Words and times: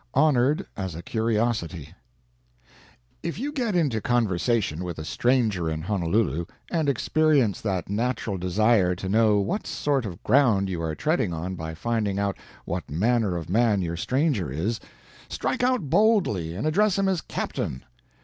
HONORED 0.15 0.65
AS 0.75 0.95
A 0.95 1.03
CURIOSITY 1.03 1.93
If 3.21 3.37
you 3.37 3.51
get 3.51 3.75
into 3.75 4.01
conversation 4.01 4.83
with 4.83 4.97
a 4.97 5.05
stranger 5.05 5.69
in 5.69 5.83
Honolulu, 5.83 6.45
and 6.71 6.89
experience 6.89 7.61
that 7.61 7.87
natural 7.87 8.39
desire 8.39 8.95
to 8.95 9.07
know 9.07 9.37
what 9.37 9.67
sort 9.67 10.07
of 10.07 10.23
ground 10.23 10.69
you 10.69 10.81
are 10.81 10.95
treading 10.95 11.33
on 11.35 11.53
by 11.53 11.75
finding 11.75 12.17
out 12.17 12.35
what 12.65 12.89
manner 12.89 13.37
of 13.37 13.47
man 13.47 13.83
your 13.83 13.95
stranger 13.95 14.49
is, 14.49 14.79
strike 15.29 15.61
out 15.61 15.87
boldly 15.91 16.55
and 16.55 16.65
address 16.65 16.97
him 16.97 17.07
as 17.07 17.21
"Captain." 17.21 17.83